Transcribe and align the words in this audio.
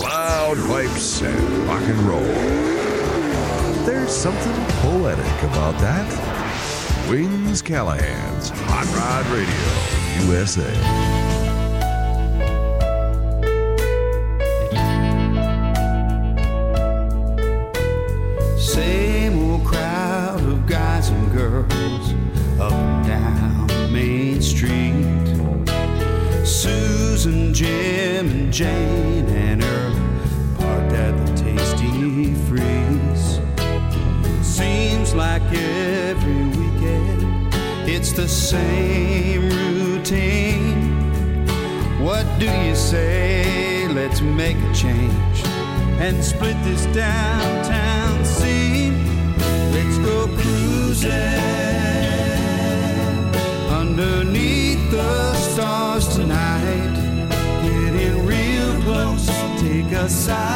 Loud 0.00 0.56
pipes 0.66 1.22
and 1.22 1.68
rock 1.68 1.82
and 1.82 1.98
roll. 2.00 2.20
There's 3.84 4.10
something 4.10 4.52
poetic 4.80 5.42
about 5.44 5.78
that. 5.80 6.08
Wings 7.08 7.62
Callahan's 7.62 8.48
Hot 8.50 8.86
Rod 8.96 9.24
Radio, 9.26 10.26
USA. 10.26 10.72
Same 18.58 19.50
old 19.50 19.64
crowd 19.64 20.40
of 20.40 20.66
guys 20.66 21.10
and 21.10 21.32
girls 21.32 22.14
up 22.58 22.72
and 22.72 23.06
down 23.06 23.92
Main 23.92 24.42
Street. 24.42 25.04
Susan, 26.44 27.54
Jim, 27.54 28.28
and 28.28 28.52
Jane 28.52 29.26
and 29.28 29.62
Earl 29.62 29.73
Like 35.14 35.42
every 35.52 36.44
weekend 36.58 37.54
it's 37.86 38.12
the 38.12 38.26
same 38.26 39.48
routine. 39.76 40.90
What 42.02 42.26
do 42.40 42.46
you 42.46 42.74
say? 42.74 43.86
Let's 43.88 44.20
make 44.20 44.56
a 44.56 44.74
change 44.74 45.38
and 46.00 46.22
split 46.24 46.56
this 46.64 46.86
downtown 46.86 48.24
scene. 48.24 48.96
Let's 49.72 49.98
go 49.98 50.26
cruising 50.36 51.10
underneath 53.70 54.90
the 54.90 55.34
stars 55.34 56.08
tonight. 56.16 57.28
Getting 57.62 58.26
real 58.26 58.82
close, 58.82 59.26
take 59.60 59.92
a 59.92 60.08
side 60.08 60.53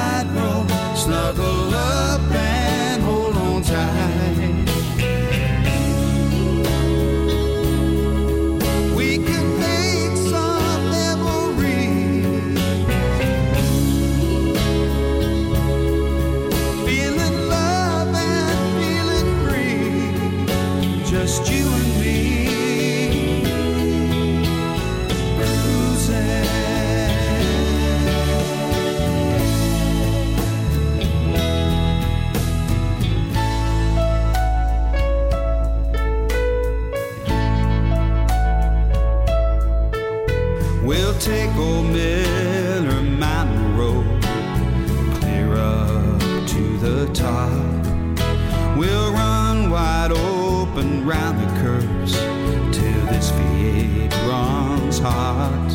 We'll 40.89 41.19
take 41.19 41.55
old 41.57 41.85
Miller 41.85 43.03
Mountain 43.03 43.77
Road 43.77 44.23
clear 45.21 45.53
up 45.53 46.19
to 46.49 46.79
the 46.79 47.11
top. 47.13 48.75
We'll 48.75 49.13
run 49.13 49.69
wide 49.69 50.13
open 50.13 51.07
round 51.07 51.41
the 51.41 51.61
curves 51.61 52.13
till 52.75 53.05
this 53.13 53.31
V8 53.33 54.13
runs 54.31 54.99
hot. 54.99 55.69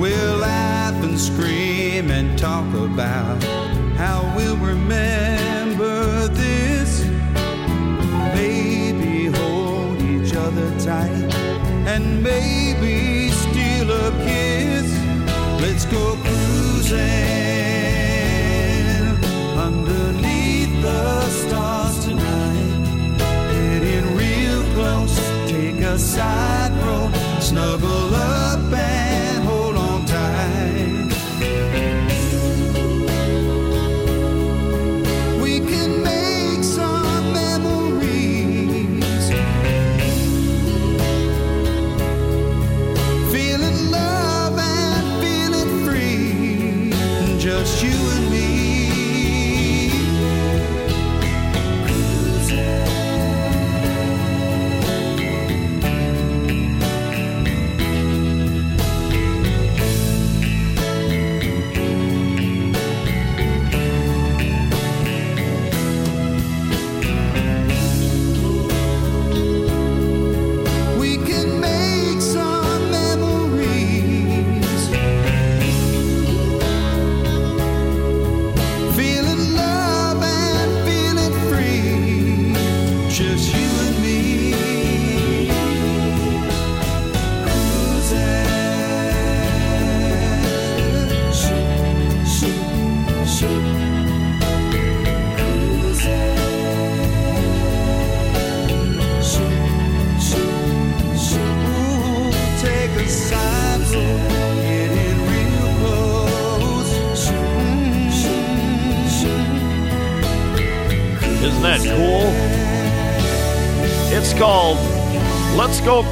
We'll 0.00 0.38
laugh 0.38 0.94
and 1.04 1.20
scream 1.20 2.10
and 2.10 2.38
talk 2.38 2.72
about 2.72 3.42
how 3.98 4.32
we'll 4.34 4.56
remember 4.56 6.28
this. 6.28 7.04
Maybe 8.34 9.26
hold 9.26 10.00
each 10.00 10.34
other 10.34 10.70
tight 10.80 11.34
and 11.86 12.22
maybe 12.22 12.63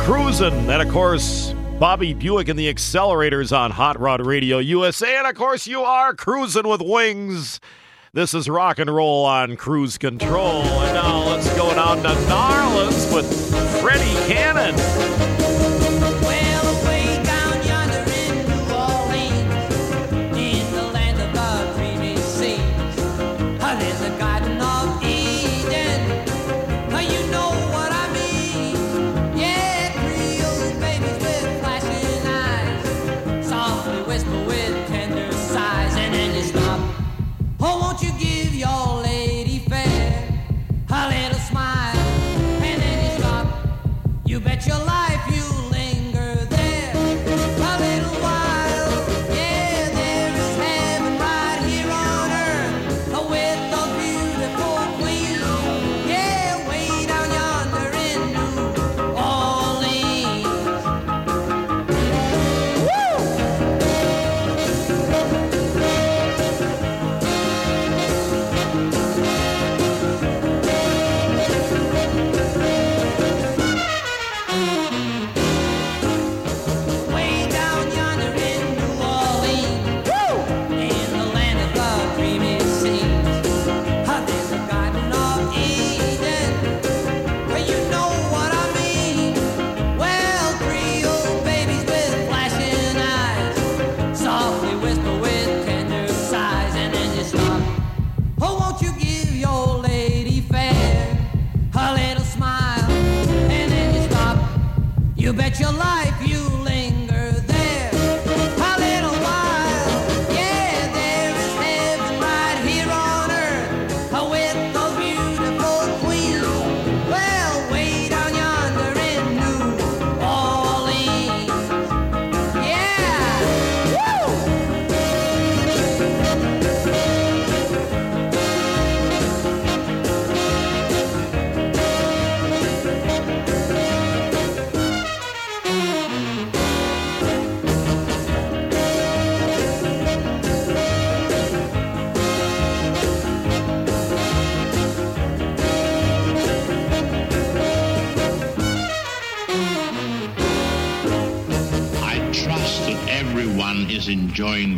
Cruising. 0.05 0.69
And 0.69 0.83
of 0.83 0.89
course, 0.93 1.55
Bobby 1.79 2.13
Buick 2.13 2.49
and 2.49 2.59
the 2.59 2.73
Accelerators 2.73 3.57
on 3.57 3.71
Hot 3.71 4.01
Rod 4.01 4.25
Radio 4.27 4.59
USA. 4.59 5.17
And 5.17 5.27
of 5.29 5.35
course, 5.37 5.67
you 5.67 5.83
are 5.83 6.13
cruising 6.15 6.67
with 6.67 6.81
wings. 6.81 7.61
This 8.13 8.35
is 8.35 8.49
rock 8.49 8.79
and 8.81 8.93
roll 8.93 9.25
on 9.25 9.57
cruise 9.57 9.99
control. 9.99 10.63
And 10.63 10.95
now 10.95 11.25
let's 11.25 11.49
go 11.57 11.73
down 11.75 11.99
to 11.99 12.09
Narlands 12.09 13.15
with 13.15 13.81
Freddie 13.81 14.33
Cannon. 14.33 15.22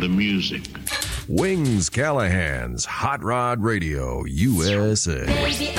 The 0.05 0.09
music. 0.09 0.61
Wings 1.27 1.89
Callahan's 1.89 2.85
Hot 2.85 3.23
Rod 3.23 3.63
Radio 3.63 4.23
USA. 4.25 5.25
Baby, 5.25 5.73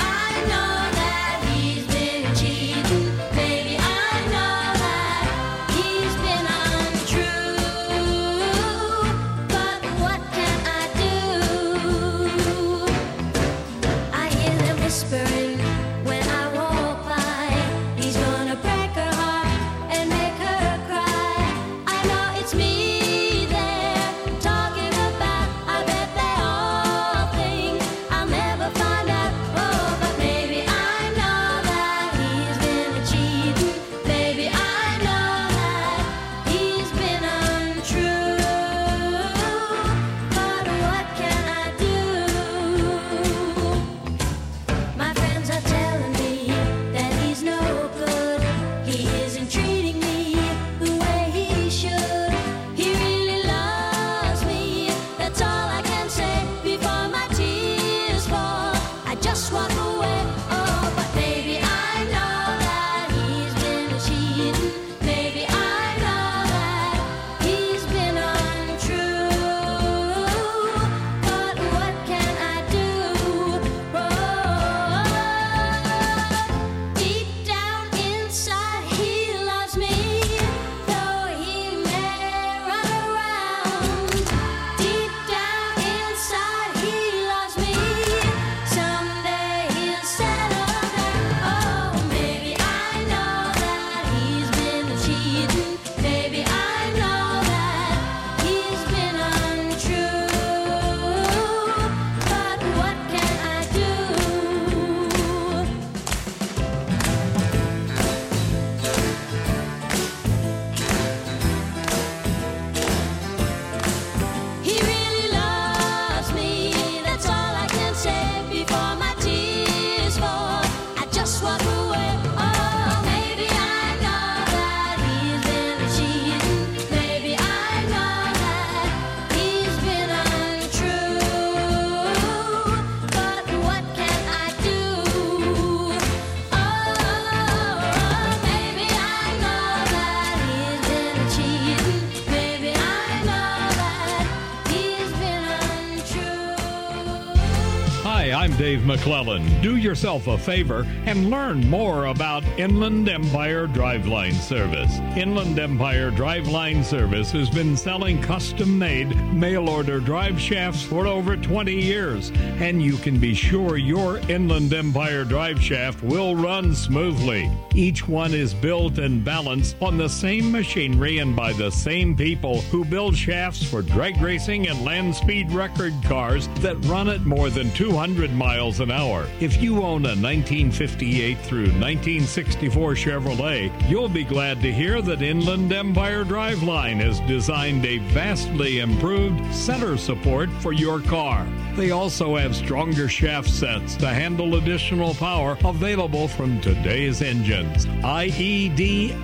McClellan. 148.97 149.61
Do 149.61 149.77
yourself 149.77 150.25
a 150.25 150.39
favor 150.39 150.83
and 151.05 151.29
learn 151.29 151.69
more 151.69 152.07
about 152.07 152.43
Inland 152.57 153.07
Empire 153.07 153.67
Driveline 153.67 154.33
Service. 154.33 154.91
Inland 155.15 155.59
Empire 155.59 156.09
Driveline 156.09 156.83
Service 156.83 157.31
has 157.31 157.47
been 157.47 157.77
selling 157.77 158.19
custom 158.23 158.79
made 158.79 159.15
mail 159.31 159.69
order 159.69 159.99
drive 159.99 160.41
shafts 160.41 160.81
for 160.81 161.05
over 161.05 161.37
20 161.37 161.73
years, 161.73 162.31
and 162.59 162.81
you 162.81 162.97
can 162.97 163.19
be 163.19 163.35
sure 163.35 163.77
your 163.77 164.17
Inland 164.29 164.73
Empire 164.73 165.23
drive 165.23 165.61
shaft 165.61 166.01
will 166.01 166.35
run 166.35 166.73
smoothly. 166.73 167.51
Each 167.75 168.07
one 168.07 168.33
is 168.33 168.55
built 168.55 168.97
and 168.97 169.23
balanced 169.23 169.75
on 169.79 169.97
the 169.97 170.09
same 170.09 170.51
machinery 170.51 171.19
and 171.19 171.35
by 171.35 171.53
the 171.53 171.69
same 171.69 172.15
people 172.15 172.61
who 172.61 172.83
build 172.83 173.15
shafts 173.15 173.63
for 173.63 173.83
drag 173.83 174.19
racing 174.19 174.67
and 174.67 174.83
land 174.83 175.13
speed 175.13 175.51
record 175.51 175.93
cars 176.03 176.47
that 176.61 176.83
run 176.85 177.09
at 177.09 177.21
more 177.27 177.51
than 177.51 177.69
200 177.73 178.33
miles 178.33 178.79
an 178.79 178.86
hour. 178.91 179.27
If 179.39 179.61
you 179.61 179.77
own 179.83 180.05
a 180.05 180.15
1958 180.15 181.37
through 181.39 181.71
1964 181.79 182.93
Chevrolet, 182.93 183.89
you'll 183.89 184.09
be 184.09 184.23
glad 184.23 184.61
to 184.61 184.71
hear 184.71 185.01
that 185.01 185.21
Inland 185.21 185.71
Empire 185.71 186.23
Driveline 186.23 187.01
has 187.01 187.19
designed 187.21 187.85
a 187.85 187.97
vastly 188.13 188.79
improved 188.79 189.53
center 189.53 189.97
support 189.97 190.49
for 190.61 190.73
your 190.73 190.99
car. 191.01 191.47
They 191.75 191.91
also 191.91 192.35
have 192.35 192.55
stronger 192.55 193.07
shaft 193.07 193.49
sets 193.49 193.95
to 193.97 194.07
handle 194.07 194.55
additional 194.55 195.13
power 195.13 195.57
available 195.63 196.27
from 196.27 196.59
today's 196.61 197.21
engines. 197.21 197.85
IEDLS.com 197.85 199.17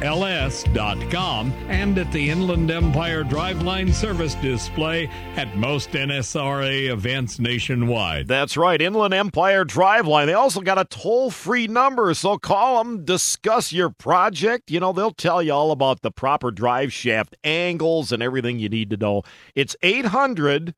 and 1.70 1.98
at 1.98 2.12
the 2.12 2.30
Inland 2.30 2.70
Empire 2.70 3.24
Driveline 3.24 3.92
service 3.94 4.36
display 4.36 5.10
at 5.36 5.56
most 5.58 5.92
NSRA 5.92 6.92
events 6.92 7.40
nationwide. 7.40 8.28
That's 8.28 8.56
right, 8.56 8.82
Inland 8.82 9.14
Empire 9.14 9.53
Driveline. 9.62 10.26
They 10.26 10.34
also 10.34 10.62
got 10.62 10.80
a 10.80 10.86
toll 10.86 11.30
free 11.30 11.68
number, 11.68 12.14
so 12.14 12.38
call 12.38 12.84
them, 12.84 13.06
discuss 13.06 13.72
your 13.72 13.90
project. 13.90 14.72
You 14.72 14.80
know, 14.80 14.92
they'll 14.92 15.12
tell 15.12 15.42
you 15.42 15.54
all 15.54 15.72
about 15.72 16.02
the 16.02 16.12
proper 16.12 16.52
drive 16.52 16.92
shaft 16.92 17.36
angles 17.44 18.12
and 18.12 18.24
everything 18.24 18.60
you 18.60 18.70
need 18.70 18.90
to 18.90 18.98
know. 18.98 19.22
It's 19.56 19.76
800 19.82 20.74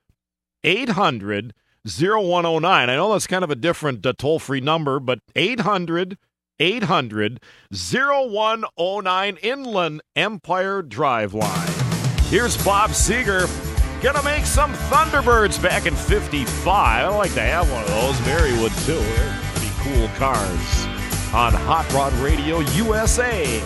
800 0.64 1.54
0109. 1.88 2.90
I 2.90 2.96
know 2.96 3.12
that's 3.12 3.28
kind 3.28 3.44
of 3.44 3.52
a 3.52 3.56
different 3.56 4.06
uh, 4.06 4.14
toll 4.18 4.40
free 4.40 4.62
number, 4.62 5.00
but 5.00 5.20
800 5.36 6.18
800 6.60 7.42
0109 7.72 9.38
Inland 9.38 10.02
Empire 10.16 10.82
Driveline. 10.84 12.30
Here's 12.30 12.64
Bob 12.64 12.92
Seger. 12.92 13.65
Gonna 14.06 14.22
make 14.22 14.46
some 14.46 14.72
Thunderbirds 14.72 15.60
back 15.60 15.88
in 15.88 15.96
55. 15.96 17.10
I'd 17.10 17.18
like 17.18 17.34
to 17.34 17.42
have 17.42 17.72
one 17.72 17.82
of 17.82 17.90
those. 17.90 18.24
Mary 18.24 18.54
would 18.62 18.72
too. 18.86 19.02
Pretty 19.56 19.74
cool 19.80 20.08
cars. 20.10 20.86
On 21.34 21.52
Hot 21.52 21.92
Rod 21.92 22.14
Radio 22.24 22.60
USA. 22.60 23.60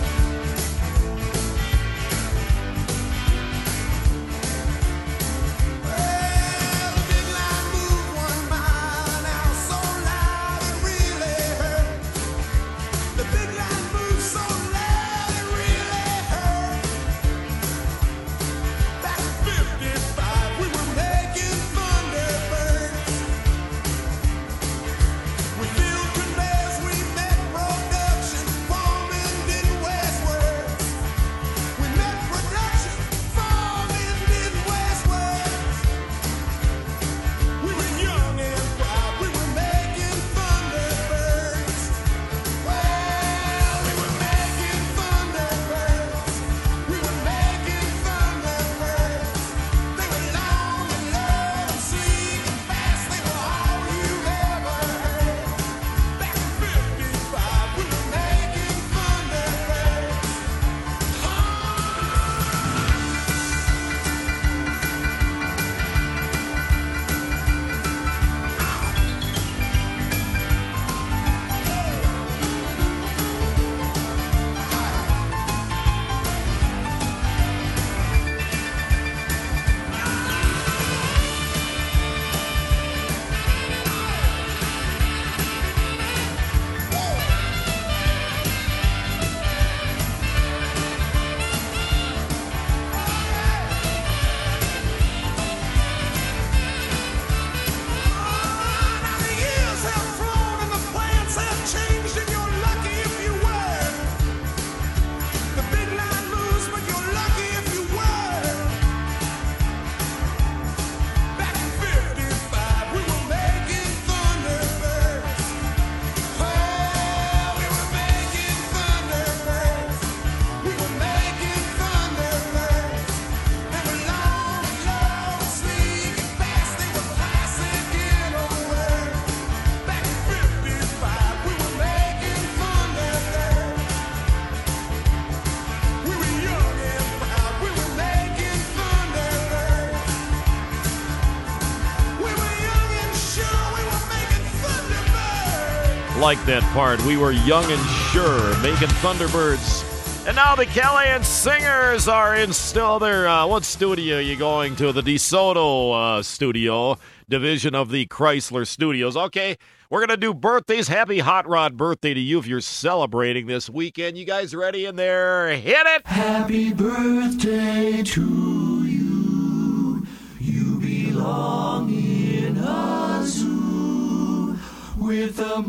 Like 146.30 146.46
that 146.46 146.62
part. 146.74 147.04
We 147.04 147.16
were 147.16 147.32
young 147.32 147.64
and 147.64 147.86
sure, 148.12 148.56
making 148.60 148.86
Thunderbirds. 149.02 150.28
And 150.28 150.36
now 150.36 150.54
the 150.54 150.64
Callahan 150.64 151.24
Singers 151.24 152.06
are 152.06 152.36
in 152.36 152.52
still 152.52 153.00
there. 153.00 153.26
Uh, 153.26 153.48
what 153.48 153.64
studio 153.64 154.18
are 154.18 154.20
you 154.20 154.36
going 154.36 154.76
to? 154.76 154.92
The 154.92 155.02
DeSoto 155.02 156.18
uh, 156.18 156.22
studio, 156.22 156.98
division 157.28 157.74
of 157.74 157.90
the 157.90 158.06
Chrysler 158.06 158.64
Studios. 158.64 159.16
Okay, 159.16 159.58
we're 159.90 160.06
going 160.06 160.10
to 160.10 160.16
do 160.16 160.32
birthdays. 160.32 160.86
Happy 160.86 161.18
Hot 161.18 161.48
Rod 161.48 161.76
birthday 161.76 162.14
to 162.14 162.20
you 162.20 162.38
if 162.38 162.46
you're 162.46 162.60
celebrating 162.60 163.48
this 163.48 163.68
weekend. 163.68 164.16
You 164.16 164.24
guys 164.24 164.54
ready 164.54 164.86
in 164.86 164.94
there? 164.94 165.48
Hit 165.56 165.84
it! 165.84 166.06
Happy 166.06 166.72
birthday 166.72 168.04
to 168.04 168.84
you. 168.86 170.06
You 170.38 170.78
belong 170.78 171.92
in 171.92 172.56
a 172.56 173.22
zoo 173.24 174.56
with 175.00 175.36
the 175.36 175.62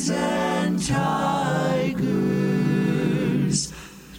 monkeys 0.00 0.10
and 0.10 0.82
tigers. 0.82 2.02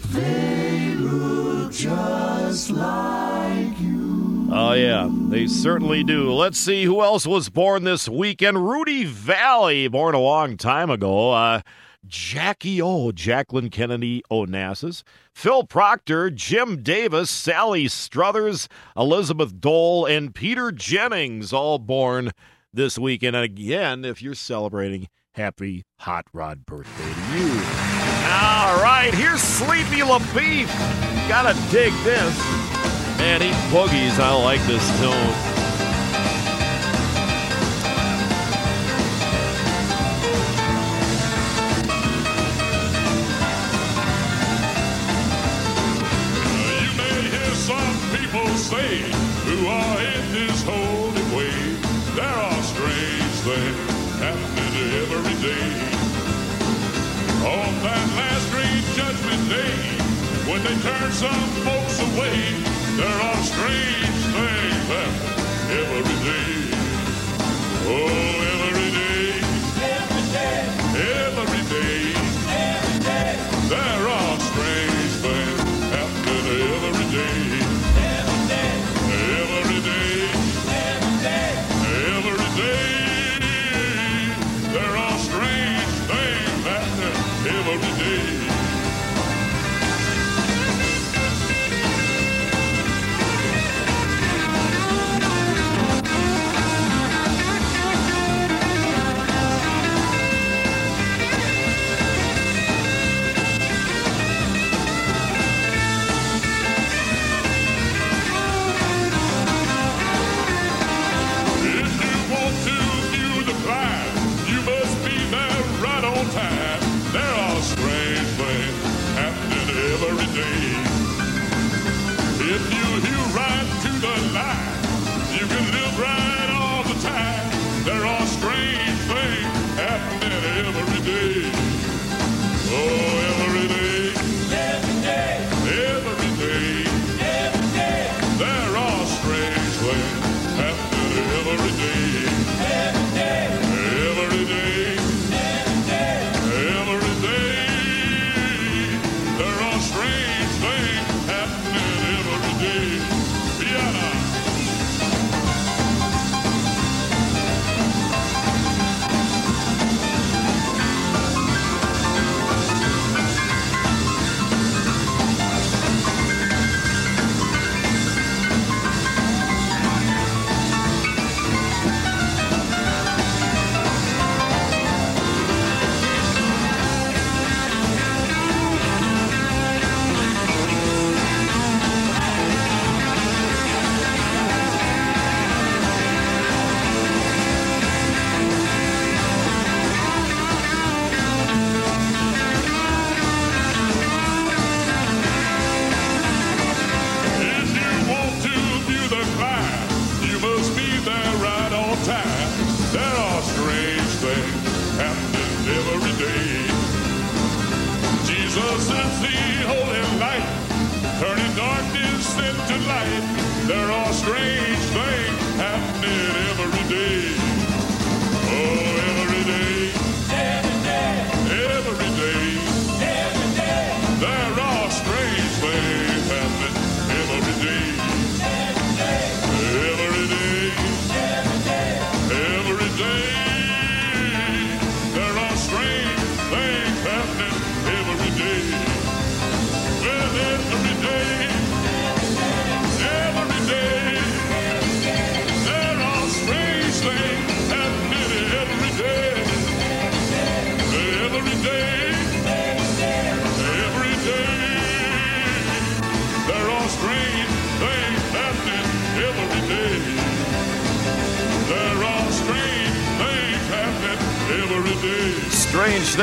They 0.10 0.96
look 0.96 1.72
just 1.72 2.70
like 2.70 3.80
you. 3.80 4.50
Oh, 4.52 4.74
yeah, 4.74 5.10
they 5.30 5.48
certainly 5.48 6.04
do. 6.04 6.34
Let's 6.34 6.60
see 6.60 6.84
who 6.84 7.02
else 7.02 7.26
was 7.26 7.50
born 7.50 7.86
this 7.86 8.10
weekend. 8.10 8.68
Rudy 8.70 9.06
Vallee, 9.06 9.88
born 9.88 10.14
a 10.14 10.20
long 10.20 10.58
time 10.58 10.90
ago. 10.90 11.32
Uh, 11.32 11.62
Jackie 12.06 12.82
O, 12.82 13.14
Jacqueline 13.14 13.70
Kennedy 13.70 14.22
Onassis, 14.30 15.04
Phil 15.34 15.64
Proctor, 15.66 16.30
Jim 16.30 16.84
Davis, 16.84 17.30
Sally 17.30 17.88
Struthers, 17.88 18.68
Elizabeth 18.98 19.62
Dole, 19.62 20.06
and 20.06 20.36
Peter 20.36 20.72
Jennings, 20.74 21.54
all 21.54 21.80
born 21.80 22.32
this 22.74 22.98
weekend. 23.00 23.38
And 23.38 23.46
again, 23.46 24.04
if 24.04 24.22
you're 24.22 24.34
celebrating, 24.34 25.08
happy 25.34 25.84
Hot 26.00 26.26
Rod 26.34 26.66
birthday 26.66 27.14
to 27.14 27.38
you. 27.38 27.52
All 28.30 28.82
right, 28.82 29.12
here's 29.14 29.42
Sleepy 29.42 30.02
LaBeef. 30.02 30.68
Gotta 31.28 31.54
dig 31.72 31.94
this. 32.04 32.38
Man, 33.18 33.42
he 33.42 33.52
boogies. 33.74 34.20
I 34.20 34.34
like 34.44 34.62
this 34.64 34.86
tune. 35.00 35.61
That 57.82 58.08
last 58.16 58.46
great 58.52 58.84
judgment 58.96 59.50
day, 59.50 59.74
when 60.50 60.62
they 60.64 60.78
turn 60.86 61.12
some 61.12 61.50
folks 61.66 62.00
away, 62.00 62.38
there 62.98 63.20
are 63.28 63.42
strange 63.42 64.22
things 64.36 64.86
happening 64.86 65.42
every 65.82 66.18
day. 66.22 66.54
Oh, 67.90 68.06
every 68.70 68.92
day. 68.94 69.34
Every 69.82 70.26
day. 70.38 70.62
Every 71.42 71.64
day. 71.70 72.14
There 73.70 73.80
are 73.80 73.98
strange 73.98 74.01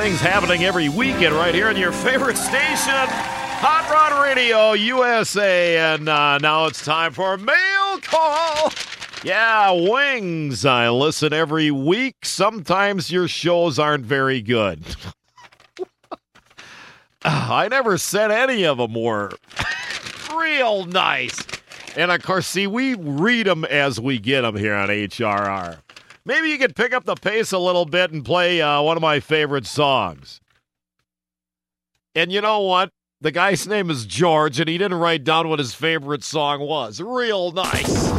things 0.01 0.21
happening 0.21 0.63
every 0.63 0.89
weekend 0.89 1.35
right 1.35 1.53
here 1.53 1.67
on 1.67 1.77
your 1.77 1.91
favorite 1.91 2.37
station, 2.37 2.95
Hot 2.95 3.91
Rod 3.91 4.23
Radio 4.23 4.73
USA. 4.73 5.77
And 5.93 6.09
uh, 6.09 6.39
now 6.39 6.67
it's 6.67 6.85
time 6.85 7.13
for 7.13 7.35
a 7.35 7.39
mail 7.39 7.99
call. 8.03 8.73
Yeah, 9.25 9.73
wings. 9.73 10.65
I 10.65 10.89
listen 10.91 11.33
every 11.33 11.73
week. 11.73 12.15
Sometimes 12.23 13.11
your 13.11 13.27
shows 13.27 13.81
aren't 13.81 14.05
very 14.05 14.41
good. 14.41 14.85
I 17.25 17.67
never 17.67 17.99
said 17.99 18.31
any 18.31 18.65
of 18.65 18.79
them 18.79 18.95
were 18.95 19.33
real 20.33 20.85
nice. 20.85 21.45
And 21.97 22.13
of 22.13 22.23
course, 22.23 22.47
see, 22.47 22.69
we 22.69 22.95
read 22.95 23.47
them 23.49 23.65
as 23.65 23.99
we 23.99 24.21
get 24.21 24.43
them 24.43 24.55
here 24.55 24.77
on 24.77 24.91
HRR. 24.91 25.79
Maybe 26.29 26.51
you 26.51 26.59
could 26.59 26.77
pick 26.77 26.93
up 26.93 27.07
the 27.07 27.15
pace 27.15 27.53
a 27.53 27.59
little 27.59 27.87
bit 27.87 28.13
and 28.13 28.23
play 28.23 28.61
uh, 28.61 28.83
one 28.83 28.99
of 28.99 29.01
my 29.01 29.19
favorite 29.19 29.65
songs. 29.65 30.43
And 32.15 32.31
you 32.31 32.43
know 32.43 32.61
what? 32.61 32.91
The 33.23 33.31
guy's 33.31 33.67
name 33.67 33.89
is 33.89 34.05
George, 34.05 34.61
and 34.61 34.69
he 34.69 34.77
didn't 34.77 34.99
write 34.99 35.25
down 35.25 35.49
what 35.49 35.59
his 35.59 35.73
favorite 35.75 36.23
song 36.23 36.61
was. 36.61 37.01
Real 37.01 37.51
nice. 37.53 38.11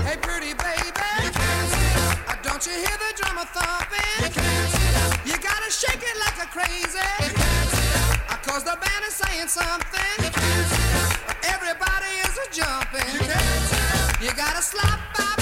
Hey, 0.00 0.16
pretty 0.16 0.54
baby. 0.54 0.96
Uh, 0.96 2.36
Don't 2.42 2.64
you 2.64 2.72
hear 2.72 2.96
the 3.04 3.12
drummer 3.16 3.44
thumping? 3.52 4.32
You 5.26 5.36
gotta 5.36 5.70
shake 5.70 6.00
it 6.00 6.18
like 6.20 6.38
a 6.42 6.48
crazy. 6.48 6.98
Uh, 6.98 8.36
Cause 8.48 8.64
the 8.64 8.78
band 8.80 9.04
is 9.06 9.12
saying 9.12 9.48
something. 9.48 10.24
Uh, 10.24 11.14
Everybody 11.44 12.16
is 12.24 12.32
a 12.32 12.50
jumping. 12.50 14.24
You 14.24 14.34
gotta 14.34 14.62
slap, 14.62 15.37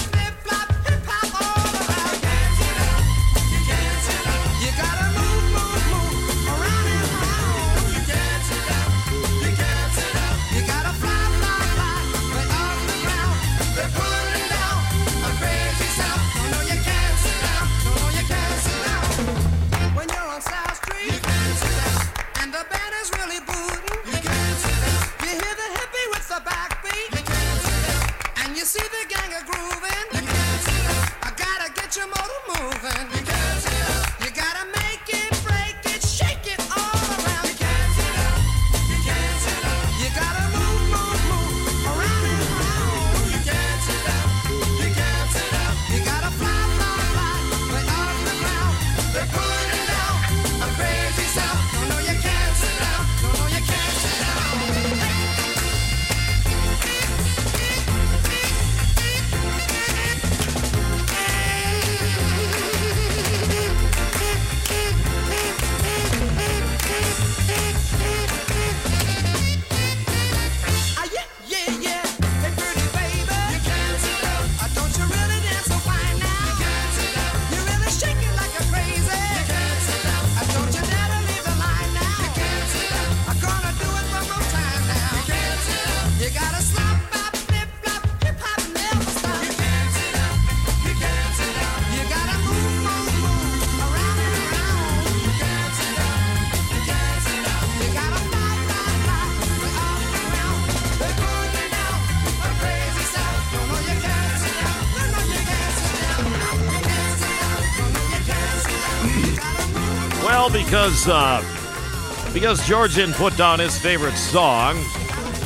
because 110.86 111.08
uh, 111.08 112.30
because 112.32 112.64
George 112.64 112.94
didn't 112.94 113.16
put 113.16 113.36
down 113.36 113.58
his 113.58 113.76
favorite 113.76 114.14
song, 114.14 114.76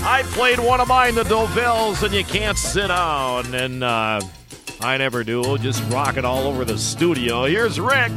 I 0.03 0.23
played 0.33 0.59
one 0.59 0.83
of 0.83 0.89
mine, 0.89 1.15
the 1.15 1.23
Dovells, 1.25 2.03
and 2.03 2.13
you 2.13 2.25
can't 2.25 2.59
sit 2.59 2.89
down. 2.89 3.55
And 3.55 3.83
uh, 3.83 4.21
I 4.83 4.99
never 4.99 5.25
do. 5.25 5.57
Just 5.57 5.83
rock 5.91 6.19
it 6.19 6.27
all 6.27 6.47
over 6.47 6.67
the 6.67 6.77
studio. 6.77 7.45
Here's 7.45 7.81
Rick. 7.81 8.13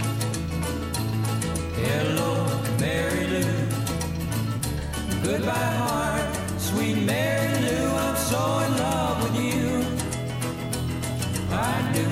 Hello, 1.76 2.62
Mary 2.82 3.28
Lou. 3.28 3.70
Goodbye, 5.24 5.54
heart, 5.54 6.60
sweet 6.60 7.06
Mary 7.06 7.62
Lou. 7.62 7.88
I'm 7.88 8.18
so 8.18 8.60
in 8.60 8.78
love 8.80 9.24
with 9.24 9.40
you. 9.42 9.86
I 11.54 11.92
do, 11.94 12.06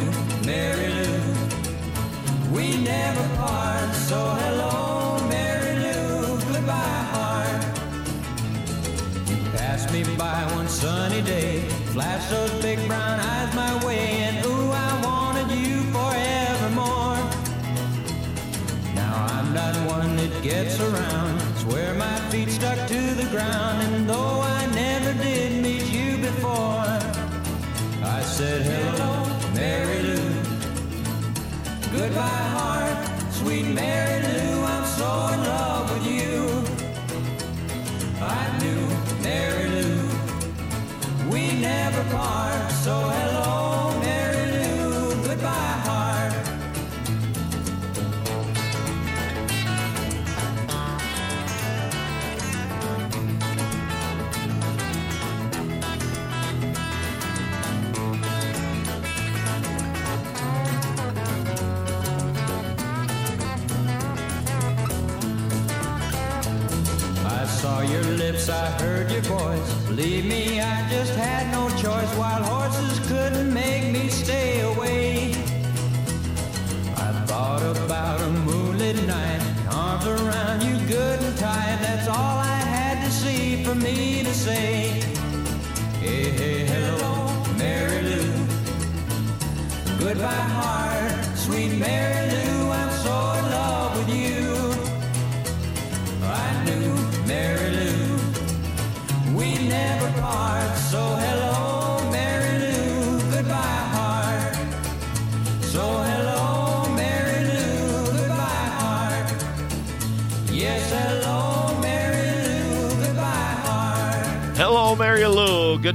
Mary 0.45 0.87
Lou. 0.87 2.55
We 2.55 2.77
never 2.81 3.35
part, 3.35 3.93
so 3.93 4.40
sunny 10.81 11.21
day, 11.21 11.59
Flash 11.93 12.27
those 12.31 12.51
big 12.63 12.79
brown 12.87 13.19
eyes 13.19 13.53
my 13.53 13.85
way, 13.85 14.23
and 14.27 14.43
ooh, 14.45 14.71
I 14.71 14.91
wanted 15.05 15.51
you 15.55 15.77
forevermore. 15.95 17.17
Now 18.95 19.13
I'm 19.35 19.53
not 19.53 19.75
one 19.95 20.15
that 20.15 20.33
gets 20.41 20.79
around. 20.79 21.39
Swear 21.57 21.93
my 21.93 22.17
feet 22.31 22.49
stuck 22.49 22.79
to 22.87 23.01
the 23.21 23.27
ground, 23.29 23.77
and 23.83 24.09
though 24.09 24.39
I 24.41 24.65
never 24.73 25.13
did 25.21 25.61
meet 25.61 25.85
you 25.97 26.17
before, 26.17 26.97
I 28.17 28.21
said 28.23 28.61
hello, 28.63 29.13
Mary 29.53 30.01
Lou. 30.09 30.29
Goodbye, 31.95 32.45
heart, 32.57 32.97
sweet 33.33 33.67
Mary 33.67 34.19
Lou. 34.23 34.63
I'm 34.63 34.85
so 34.97 35.11
in 35.33 35.39
love 35.43 35.80
We 41.41 41.53
never 41.53 42.03
part, 42.15 42.71
so 42.71 42.93
hello, 42.93 43.30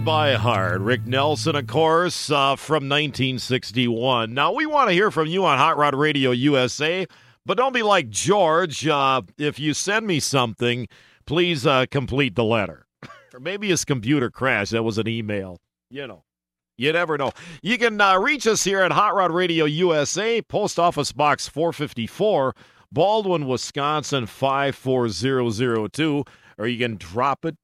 Goodbye 0.07 0.35
Heart. 0.35 0.83
Rick 0.83 1.05
Nelson, 1.05 1.57
of 1.57 1.67
course, 1.67 2.31
uh, 2.31 2.55
from 2.55 2.89
1961. 2.89 4.33
Now, 4.33 4.53
we 4.53 4.65
want 4.65 4.89
to 4.89 4.95
hear 4.95 5.11
from 5.11 5.27
you 5.27 5.45
on 5.45 5.59
Hot 5.59 5.77
Rod 5.77 5.97
Radio 5.97 6.31
USA, 6.31 7.09
but 7.45 7.57
don't 7.57 7.73
be 7.73 7.83
like 7.83 8.09
George. 8.09 8.87
Uh, 8.87 9.23
if 9.37 9.59
you 9.59 9.75
send 9.75 10.07
me 10.07 10.21
something, 10.21 10.87
please 11.27 11.67
uh, 11.67 11.87
complete 11.91 12.37
the 12.37 12.45
letter. 12.45 12.87
or 13.35 13.41
maybe 13.41 13.69
his 13.69 13.85
computer 13.85 14.31
crashed. 14.31 14.71
That 14.71 14.85
was 14.85 14.97
an 14.97 15.09
email. 15.09 15.59
You 15.91 16.07
know. 16.07 16.23
You 16.79 16.93
never 16.93 17.19
know. 17.19 17.33
You 17.61 17.77
can 17.77 18.01
uh, 18.01 18.17
reach 18.21 18.47
us 18.47 18.63
here 18.63 18.83
at 18.83 18.93
Hot 18.93 19.13
Rod 19.13 19.33
Radio 19.33 19.65
USA, 19.65 20.41
Post 20.41 20.79
Office 20.79 21.11
Box 21.11 21.49
454, 21.49 22.55
Baldwin, 22.93 23.49
Wisconsin 23.49 24.27
54002, 24.27 26.25
or 26.59 26.69
you 26.69 26.79
can 26.79 26.97
drop 26.97 27.45
it 27.45 27.57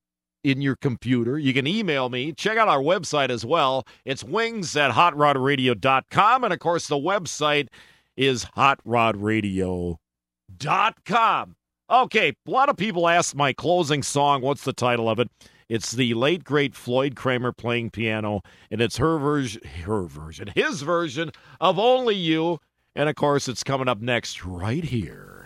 in 0.44 0.60
your 0.60 0.76
computer. 0.76 1.38
You 1.38 1.54
can 1.54 1.66
email 1.66 2.08
me. 2.08 2.32
Check 2.32 2.58
out 2.58 2.68
our 2.68 2.80
website 2.80 3.30
as 3.30 3.44
well. 3.44 3.86
It's 4.04 4.24
wings 4.24 4.76
at 4.76 4.92
hotrodradio.com. 4.92 6.44
And 6.44 6.52
of 6.52 6.58
course, 6.58 6.88
the 6.88 6.96
website 6.96 7.68
is 8.16 8.44
hotrodradio.com. 8.56 11.56
Okay, 11.90 12.28
a 12.28 12.50
lot 12.50 12.68
of 12.68 12.76
people 12.76 13.08
ask 13.08 13.34
my 13.34 13.52
closing 13.52 14.02
song. 14.02 14.40
What's 14.40 14.64
the 14.64 14.72
title 14.72 15.10
of 15.10 15.18
it? 15.18 15.28
It's 15.68 15.92
the 15.92 16.14
late 16.14 16.44
great 16.44 16.74
Floyd 16.74 17.16
Cramer 17.16 17.52
playing 17.52 17.90
piano, 17.90 18.42
and 18.70 18.80
it's 18.80 18.98
her 18.98 19.18
version, 19.18 19.62
her 19.84 20.04
version, 20.04 20.50
his 20.54 20.82
version 20.82 21.30
of 21.60 21.78
"Only 21.78 22.14
You." 22.14 22.58
And 22.94 23.08
of 23.08 23.14
course, 23.14 23.48
it's 23.48 23.62
coming 23.62 23.88
up 23.88 24.00
next 24.00 24.44
right 24.44 24.84
here. 24.84 25.41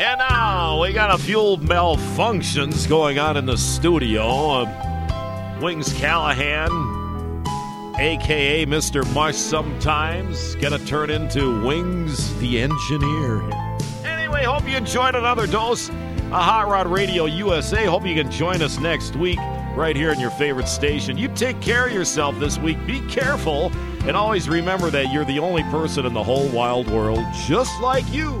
And 0.00 0.18
now 0.18 0.80
we 0.80 0.94
got 0.94 1.14
a 1.14 1.18
few 1.22 1.58
malfunctions 1.58 2.88
going 2.88 3.18
on 3.18 3.36
in 3.36 3.44
the 3.44 3.58
studio. 3.58 4.64
Wings 5.60 5.92
Callahan, 5.92 6.70
aka 7.98 8.64
Mr. 8.64 9.06
Mush, 9.12 9.36
sometimes 9.36 10.54
gonna 10.54 10.78
turn 10.86 11.10
into 11.10 11.62
Wings 11.66 12.34
the 12.38 12.62
Engineer. 12.62 13.42
Anyway, 14.02 14.42
hope 14.42 14.66
you 14.66 14.78
enjoyed 14.78 15.16
another 15.16 15.46
dose 15.46 15.90
of 15.90 15.94
Hot 16.30 16.66
Rod 16.66 16.86
Radio 16.86 17.26
USA. 17.26 17.84
Hope 17.84 18.06
you 18.06 18.14
can 18.14 18.30
join 18.30 18.62
us 18.62 18.78
next 18.78 19.16
week 19.16 19.38
right 19.76 19.94
here 19.94 20.12
in 20.12 20.18
your 20.18 20.30
favorite 20.30 20.68
station. 20.68 21.18
You 21.18 21.28
take 21.28 21.60
care 21.60 21.88
of 21.88 21.92
yourself 21.92 22.40
this 22.40 22.56
week. 22.56 22.78
Be 22.86 23.06
careful. 23.08 23.70
And 24.06 24.16
always 24.16 24.48
remember 24.48 24.88
that 24.92 25.12
you're 25.12 25.26
the 25.26 25.40
only 25.40 25.62
person 25.64 26.06
in 26.06 26.14
the 26.14 26.24
whole 26.24 26.48
wild 26.48 26.88
world 26.90 27.20
just 27.46 27.78
like 27.82 28.10
you. 28.10 28.40